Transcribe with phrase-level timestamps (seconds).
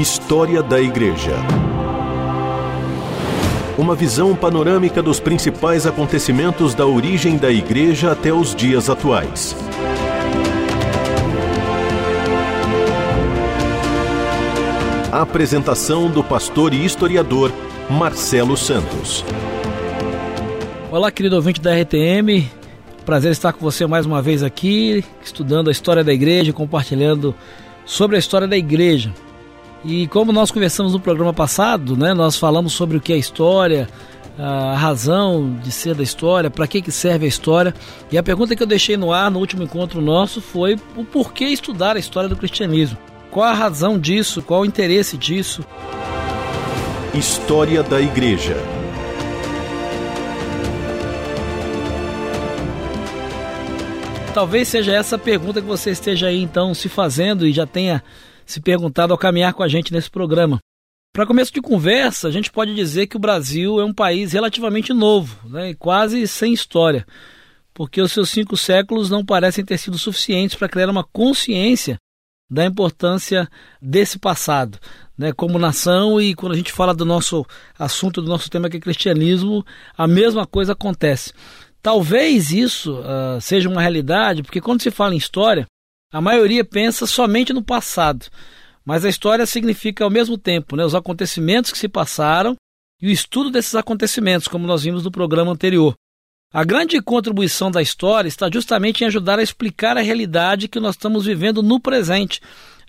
[0.00, 1.36] História da Igreja.
[3.76, 9.54] Uma visão panorâmica dos principais acontecimentos da origem da Igreja até os dias atuais.
[15.12, 17.52] Apresentação do pastor e historiador
[17.90, 19.22] Marcelo Santos.
[20.90, 22.50] Olá, querido ouvinte da RTM.
[23.04, 27.34] Prazer estar com você mais uma vez aqui, estudando a história da igreja, compartilhando
[27.84, 29.12] sobre a história da igreja.
[29.84, 33.88] E como nós conversamos no programa passado, né, nós falamos sobre o que é história,
[34.38, 37.74] a razão de ser da história, para que, que serve a história.
[38.10, 41.46] E a pergunta que eu deixei no ar no último encontro nosso foi o porquê
[41.46, 42.98] estudar a história do cristianismo.
[43.30, 44.42] Qual a razão disso?
[44.42, 45.64] Qual o interesse disso?
[47.14, 48.56] História da Igreja.
[54.34, 58.02] Talvez seja essa a pergunta que você esteja aí então se fazendo e já tenha
[58.50, 60.58] se perguntado ao caminhar com a gente nesse programa.
[61.12, 64.92] Para começo de conversa, a gente pode dizer que o Brasil é um país relativamente
[64.92, 67.04] novo, né, quase sem história,
[67.74, 71.98] porque os seus cinco séculos não parecem ter sido suficientes para criar uma consciência
[72.48, 73.48] da importância
[73.82, 74.78] desse passado,
[75.18, 77.44] né, como nação e quando a gente fala do nosso
[77.78, 79.64] assunto, do nosso tema que é cristianismo,
[79.96, 81.32] a mesma coisa acontece.
[81.82, 85.66] Talvez isso uh, seja uma realidade, porque quando se fala em história,
[86.12, 88.26] a maioria pensa somente no passado.
[88.84, 92.56] Mas a história significa ao mesmo tempo né, os acontecimentos que se passaram
[93.00, 95.94] e o estudo desses acontecimentos, como nós vimos no programa anterior.
[96.52, 100.96] A grande contribuição da história está justamente em ajudar a explicar a realidade que nós
[100.96, 102.40] estamos vivendo no presente,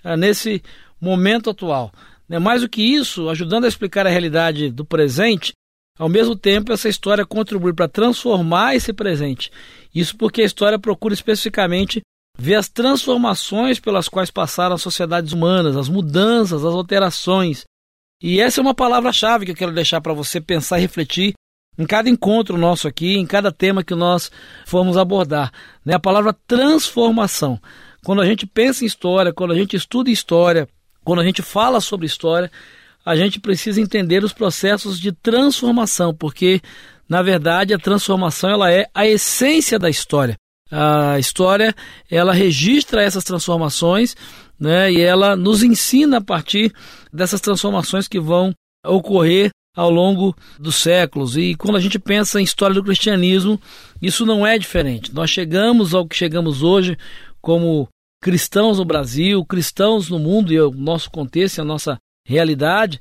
[0.04, 0.60] uh, nesse
[1.00, 1.92] momento atual.
[2.28, 5.52] Né, mais do que isso, ajudando a explicar a realidade do presente,
[5.98, 9.52] ao mesmo tempo, essa história contribui para transformar esse presente.
[9.94, 12.00] Isso porque a história procura especificamente
[12.38, 17.64] ver as transformações pelas quais passaram as sociedades humanas, as mudanças, as alterações.
[18.22, 21.34] E essa é uma palavra-chave que eu quero deixar para você pensar e refletir
[21.78, 24.30] em cada encontro nosso aqui, em cada tema que nós
[24.66, 25.52] formos abordar.
[25.84, 25.94] Né?
[25.94, 27.60] A palavra transformação.
[28.04, 30.68] Quando a gente pensa em história, quando a gente estuda história,
[31.04, 32.50] quando a gente fala sobre história,
[33.04, 36.60] a gente precisa entender os processos de transformação, porque
[37.08, 40.36] na verdade a transformação ela é a essência da história.
[40.74, 41.74] A história
[42.10, 44.16] ela registra essas transformações,
[44.58, 46.72] né, e ela nos ensina a partir
[47.12, 48.54] dessas transformações que vão
[48.86, 51.36] ocorrer ao longo dos séculos.
[51.36, 53.60] E quando a gente pensa em história do cristianismo,
[54.00, 55.14] isso não é diferente.
[55.14, 56.96] Nós chegamos ao que chegamos hoje
[57.40, 57.86] como
[58.22, 62.98] cristãos no Brasil, cristãos no mundo e o nosso contexto, a nossa realidade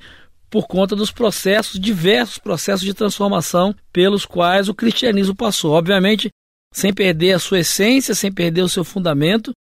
[0.49, 5.71] por conta dos processos, diversos processos de transformação pelos quais o cristianismo passou.
[5.71, 6.29] Obviamente,
[6.73, 9.51] sem perder a sua essência, sem perder o seu fundamento,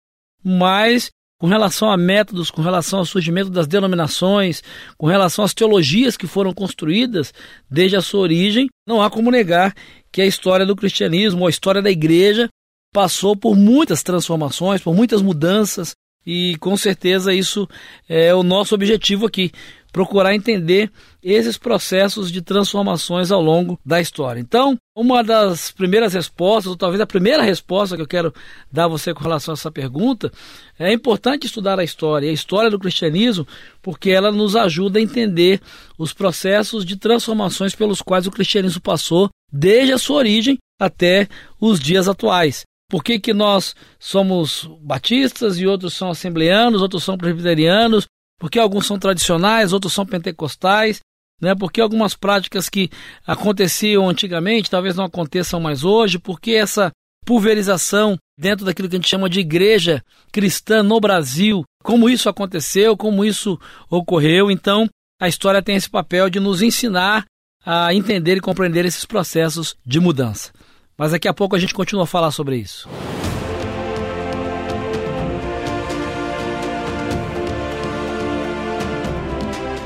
[0.42, 1.10] mas
[1.40, 4.62] com relação a métodos, com relação ao surgimento das denominações,
[4.98, 7.32] com relação às teologias que foram construídas
[7.68, 9.74] desde a sua origem, não há como negar
[10.12, 12.48] que a história do cristianismo, a história da igreja,
[12.92, 15.94] passou por muitas transformações, por muitas mudanças,
[16.26, 17.66] e com certeza isso
[18.06, 19.50] é o nosso objetivo aqui,
[19.92, 20.90] procurar entender
[21.22, 24.40] esses processos de transformações ao longo da história.
[24.40, 28.32] Então, uma das primeiras respostas, ou talvez a primeira resposta que eu quero
[28.70, 30.32] dar a você com relação a essa pergunta,
[30.78, 33.46] é importante estudar a história, a história do cristianismo,
[33.82, 35.60] porque ela nos ajuda a entender
[35.98, 41.28] os processos de transformações pelos quais o cristianismo passou desde a sua origem até
[41.60, 42.62] os dias atuais.
[42.90, 48.04] Por que, que nós somos batistas e outros são assembleanos, outros são presbiterianos?
[48.40, 51.00] Por que alguns são tradicionais, outros são pentecostais?
[51.40, 51.54] Né?
[51.54, 52.90] Por que algumas práticas que
[53.26, 56.18] aconteciam antigamente talvez não aconteçam mais hoje?
[56.18, 56.90] Por que essa
[57.26, 60.02] pulverização dentro daquilo que a gente chama de igreja
[60.32, 61.64] cristã no Brasil?
[61.84, 62.96] Como isso aconteceu?
[62.96, 64.50] Como isso ocorreu?
[64.50, 64.88] Então,
[65.20, 67.26] a história tem esse papel de nos ensinar
[67.64, 70.50] a entender e compreender esses processos de mudança.
[70.96, 72.88] Mas daqui a pouco a gente continua a falar sobre isso.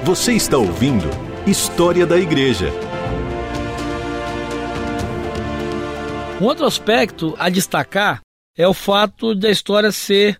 [0.05, 1.07] Você está ouvindo
[1.47, 2.69] História da Igreja.
[6.39, 8.21] Um outro aspecto a destacar
[8.55, 10.39] é o fato da história ser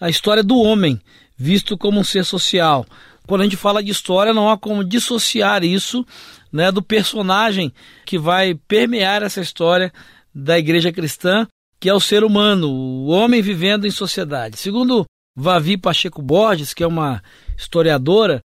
[0.00, 1.00] a história do homem,
[1.36, 2.84] visto como um ser social.
[3.28, 6.04] Quando a gente fala de história, não há como dissociar isso
[6.52, 7.72] né, do personagem
[8.04, 9.92] que vai permear essa história
[10.34, 11.46] da igreja cristã,
[11.78, 14.56] que é o ser humano, o homem vivendo em sociedade.
[14.56, 15.06] Segundo
[15.36, 17.22] Vavi Pacheco Borges, que é uma
[17.56, 18.40] historiadora,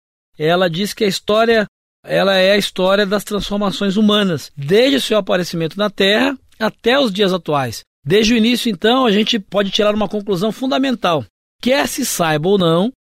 [0.48, 1.66] ela diz que a história
[2.04, 7.12] ela é a história das transformações humanas, desde o seu aparecimento na Terra até os
[7.12, 7.82] dias atuais.
[8.06, 11.26] Desde o início, então, a gente pode tirar uma conclusão fundamental.
[11.62, 12.92] Quer se saiba ou não,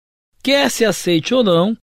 [0.43, 1.77] quer se aceite ou não,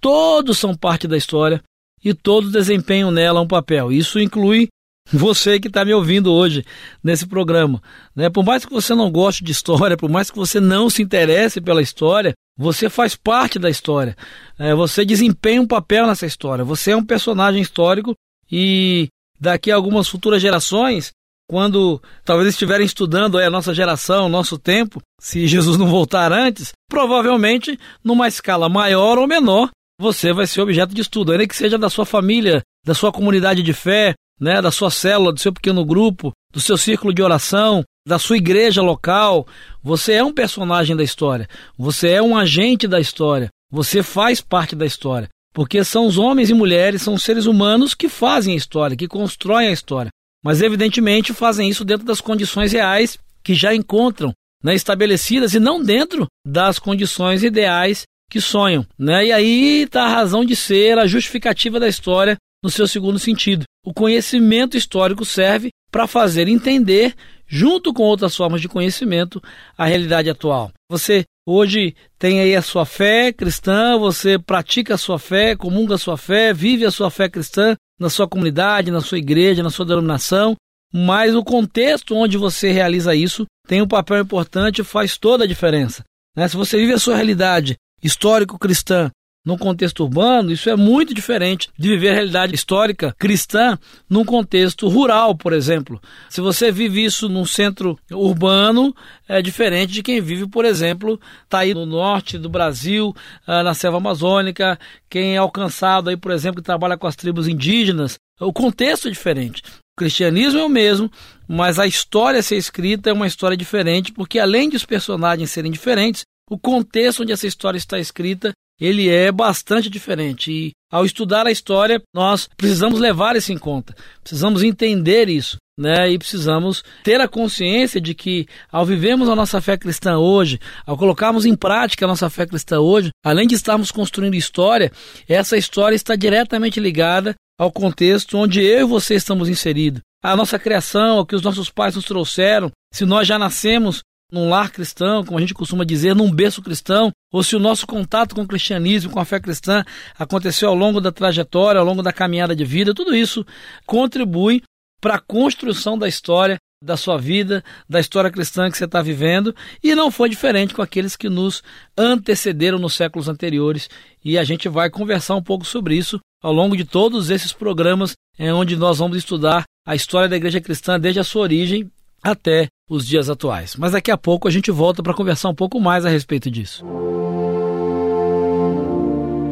[0.00, 1.60] todos são parte da história
[2.04, 3.90] e todos desempenham nela um papel.
[3.90, 4.68] Isso inclui
[5.12, 6.64] você que está me ouvindo hoje
[7.02, 7.82] nesse programa.
[8.14, 8.30] Né?
[8.30, 11.60] Por mais que você não goste de história, por mais que você não se interesse
[11.60, 14.14] pela história, você faz parte da história.
[14.58, 16.62] É, você desempenha um papel nessa história.
[16.62, 18.14] Você é um personagem histórico
[18.52, 19.08] e
[19.40, 21.10] daqui a algumas futuras gerações,
[21.48, 27.78] quando talvez estiverem estudando a nossa geração, nosso tempo, se Jesus não voltar antes, provavelmente
[28.04, 31.88] numa escala maior ou menor, você vai ser objeto de estudo, ainda que seja da
[31.88, 36.30] sua família, da sua comunidade de fé, né, da sua célula, do seu pequeno grupo,
[36.52, 39.46] do seu círculo de oração, da sua igreja local.
[39.82, 41.48] Você é um personagem da história.
[41.78, 43.48] Você é um agente da história.
[43.70, 45.28] Você faz parte da história.
[45.52, 49.08] Porque são os homens e mulheres, são os seres humanos que fazem a história, que
[49.08, 50.10] constroem a história.
[50.44, 54.32] Mas, evidentemente, fazem isso dentro das condições reais que já encontram
[54.62, 58.86] né, estabelecidas e não dentro das condições ideais que sonham.
[58.98, 59.26] Né?
[59.26, 63.64] E aí está a razão de ser, a justificativa da história no seu segundo sentido.
[63.84, 67.14] O conhecimento histórico serve para fazer entender,
[67.50, 69.42] junto com outras formas de conhecimento,
[69.76, 70.70] a realidade atual.
[70.88, 75.98] Você hoje tem aí a sua fé cristã, você pratica a sua fé, comunga a
[75.98, 79.84] sua fé, vive a sua fé cristã na sua comunidade, na sua igreja, na sua
[79.84, 80.54] denominação,
[80.94, 85.46] mas o contexto onde você realiza isso tem um papel importante e faz toda a
[85.46, 86.04] diferença.
[86.36, 86.46] Né?
[86.46, 89.10] Se você vive a sua realidade histórico-cristã
[89.44, 93.78] num contexto urbano, isso é muito diferente de viver a realidade histórica cristã
[94.08, 96.00] num contexto rural, por exemplo.
[96.28, 98.94] Se você vive isso num centro urbano,
[99.26, 103.14] é diferente de quem vive, por exemplo, está aí no norte do Brasil,
[103.46, 104.78] ah, na selva amazônica,
[105.08, 108.18] quem é alcançado aí, por exemplo, que trabalha com as tribos indígenas.
[108.38, 109.62] O contexto é diferente.
[109.62, 111.10] O cristianismo é o mesmo,
[111.48, 115.50] mas a história a ser escrita é uma história diferente, porque além de os personagens
[115.50, 120.50] serem diferentes, o contexto onde essa história está escrita ele é bastante diferente.
[120.50, 125.56] E ao estudar a história, nós precisamos levar isso em conta, precisamos entender isso.
[125.78, 130.60] Né, e precisamos ter a consciência de que, ao vivermos a nossa fé cristã hoje,
[130.84, 134.92] ao colocarmos em prática a nossa fé cristã hoje, além de estarmos construindo história,
[135.26, 140.02] essa história está diretamente ligada ao contexto onde eu e você estamos inseridos.
[140.22, 144.48] A nossa criação, o que os nossos pais nos trouxeram, se nós já nascemos num
[144.48, 148.34] lar cristão, como a gente costuma dizer, num berço cristão, ou se o nosso contato
[148.34, 149.84] com o cristianismo, com a fé cristã,
[150.18, 153.44] aconteceu ao longo da trajetória, ao longo da caminhada de vida, tudo isso
[153.86, 154.62] contribui
[155.00, 159.54] para a construção da história da sua vida, da história cristã que você está vivendo,
[159.82, 161.62] e não foi diferente com aqueles que nos
[161.96, 163.88] antecederam nos séculos anteriores,
[164.24, 168.14] e a gente vai conversar um pouco sobre isso ao longo de todos esses programas,
[168.38, 171.90] é onde nós vamos estudar a história da igreja cristã desde a sua origem
[172.22, 173.76] até os dias atuais.
[173.76, 176.84] Mas daqui a pouco a gente volta para conversar um pouco mais a respeito disso.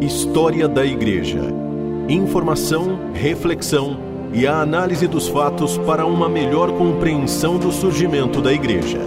[0.02, 1.40] História da Igreja.
[2.08, 4.00] Informação, reflexão
[4.35, 8.99] e a análise dos fatos para uma melhor compreensão do surgimento da Igreja.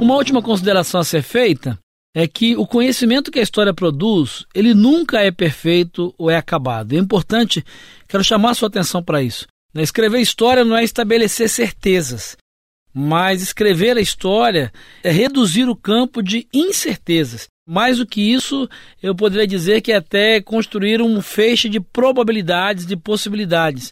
[0.00, 1.76] Uma última consideração a ser feita
[2.14, 6.92] é que o conhecimento que a história produz, ele nunca é perfeito ou é acabado.
[6.92, 7.64] É importante,
[8.08, 9.46] quero chamar sua atenção para isso.
[9.74, 12.36] Né, escrever história não é estabelecer certezas,
[12.92, 14.72] mas escrever a história
[15.02, 17.46] é reduzir o campo de incertezas.
[17.66, 18.66] Mais do que isso,
[19.02, 23.90] eu poderia dizer que é até construir um feixe de probabilidades, de possibilidades.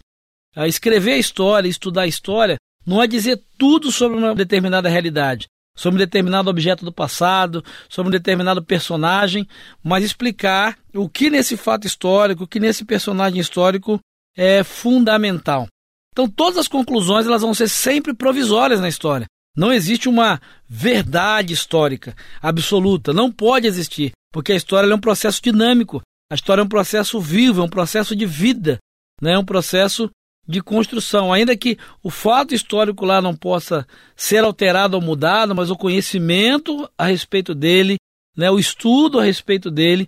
[0.66, 2.56] Escrever a história, estudar a história,
[2.86, 8.08] não é dizer tudo sobre uma determinada realidade, sobre um determinado objeto do passado, sobre
[8.08, 9.46] um determinado personagem,
[9.84, 14.00] mas explicar o que nesse fato histórico, o que nesse personagem histórico
[14.36, 15.66] é fundamental.
[16.12, 19.26] Então todas as conclusões elas vão ser sempre provisórias na história.
[19.56, 25.40] Não existe uma verdade histórica absoluta, não pode existir, porque a história é um processo
[25.42, 28.78] dinâmico, a história é um processo vivo, é um processo de vida,
[29.20, 29.32] né?
[29.32, 30.10] é um processo
[30.46, 31.32] de construção.
[31.32, 36.88] Ainda que o fato histórico lá não possa ser alterado ou mudado, mas o conhecimento
[36.98, 37.96] a respeito dele,
[38.36, 38.50] né?
[38.50, 40.06] o estudo a respeito dele,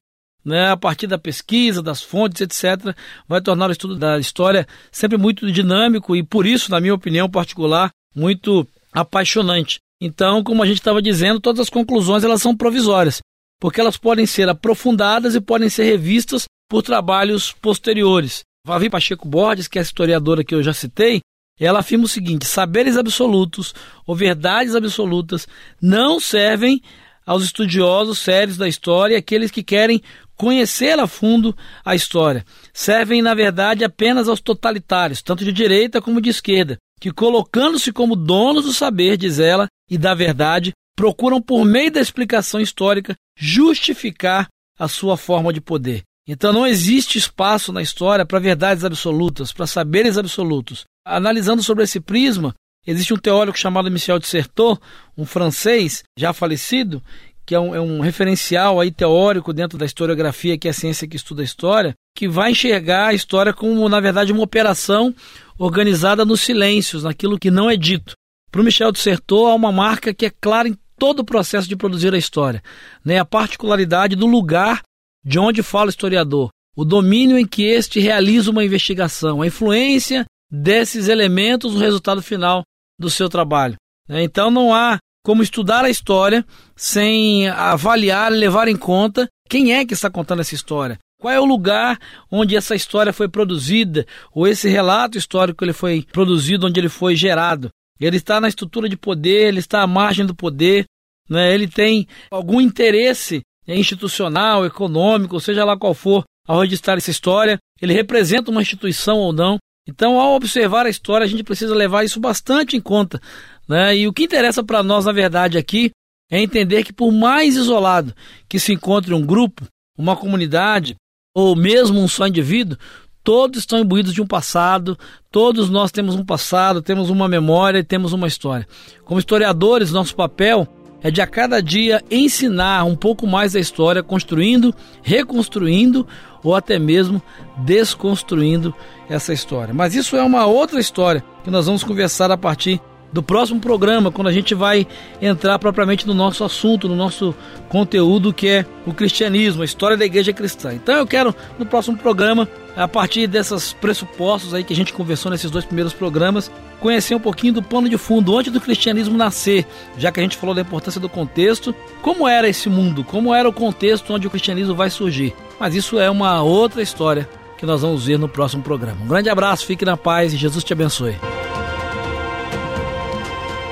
[0.48, 2.96] né, a partir da pesquisa, das fontes, etc.,
[3.28, 7.28] vai tornar o estudo da história sempre muito dinâmico e, por isso, na minha opinião
[7.28, 9.78] particular, muito apaixonante.
[10.00, 13.20] Então, como a gente estava dizendo, todas as conclusões elas são provisórias,
[13.60, 18.42] porque elas podem ser aprofundadas e podem ser revistas por trabalhos posteriores.
[18.66, 21.20] Vavi Pacheco Borges, que é a historiadora que eu já citei,
[21.58, 23.74] ela afirma o seguinte: saberes absolutos
[24.06, 25.48] ou verdades absolutas
[25.80, 26.80] não servem
[27.28, 30.00] aos estudiosos sérios da história, aqueles que querem
[30.34, 31.54] conhecer a fundo
[31.84, 32.42] a história.
[32.72, 38.16] Servem, na verdade, apenas aos totalitários, tanto de direita como de esquerda, que, colocando-se como
[38.16, 44.48] donos do saber, diz ela, e da verdade, procuram, por meio da explicação histórica, justificar
[44.78, 46.04] a sua forma de poder.
[46.26, 50.84] Então não existe espaço na história para verdades absolutas, para saberes absolutos.
[51.04, 52.54] Analisando sobre esse prisma,
[52.86, 54.78] existe um teórico chamado Michel Certeau,
[55.16, 57.02] um francês já falecido,
[57.48, 61.08] que é um, é um, referencial aí teórico dentro da historiografia, que é a ciência
[61.08, 65.14] que estuda a história, que vai enxergar a história como, na verdade, uma operação
[65.58, 68.12] organizada nos silêncios, naquilo que não é dito.
[68.50, 71.76] Para o Michel Certeau, há uma marca que é clara em todo o processo de
[71.76, 72.62] produzir a história,
[73.04, 73.18] né?
[73.18, 74.82] a particularidade do lugar
[75.24, 80.24] de onde fala o historiador, o domínio em que este realiza uma investigação, a influência
[80.50, 82.62] desses elementos no resultado final
[82.98, 83.76] do seu trabalho.
[84.08, 84.22] Né?
[84.22, 89.94] Então não há como estudar a história sem avaliar, levar em conta quem é que
[89.94, 90.98] está contando essa história.
[91.20, 91.98] Qual é o lugar
[92.30, 97.16] onde essa história foi produzida, ou esse relato histórico ele foi produzido, onde ele foi
[97.16, 97.70] gerado.
[98.00, 100.84] Ele está na estrutura de poder, ele está à margem do poder,
[101.28, 101.52] né?
[101.52, 107.58] ele tem algum interesse institucional, econômico, seja lá qual for, ao registrar essa história.
[107.82, 109.58] Ele representa uma instituição ou não.
[109.88, 113.18] Então, ao observar a história, a gente precisa levar isso bastante em conta.
[113.66, 113.96] Né?
[113.96, 115.90] E o que interessa para nós, na verdade, aqui
[116.30, 118.14] é entender que, por mais isolado
[118.46, 119.66] que se encontre um grupo,
[119.96, 120.94] uma comunidade
[121.34, 122.76] ou mesmo um só indivíduo,
[123.24, 124.98] todos estão imbuídos de um passado,
[125.30, 128.68] todos nós temos um passado, temos uma memória e temos uma história.
[129.06, 130.68] Como historiadores, nosso papel
[131.02, 136.06] é de a cada dia ensinar um pouco mais da história, construindo, reconstruindo
[136.42, 137.22] ou até mesmo
[137.58, 138.74] desconstruindo
[139.08, 139.74] essa história.
[139.74, 142.80] Mas isso é uma outra história que nós vamos conversar a partir
[143.12, 144.86] do próximo programa, quando a gente vai
[145.20, 147.34] entrar propriamente no nosso assunto, no nosso
[147.68, 150.74] conteúdo que é o cristianismo, a história da igreja cristã.
[150.74, 155.30] Então eu quero no próximo programa, a partir desses pressupostos aí que a gente conversou
[155.30, 156.50] nesses dois primeiros programas,
[156.80, 160.36] conhecer um pouquinho do pano de fundo, antes do cristianismo nascer, já que a gente
[160.36, 164.30] falou da importância do contexto, como era esse mundo, como era o contexto onde o
[164.30, 165.34] cristianismo vai surgir.
[165.58, 169.02] Mas isso é uma outra história que nós vamos ver no próximo programa.
[169.02, 171.16] Um grande abraço, fique na paz e Jesus te abençoe.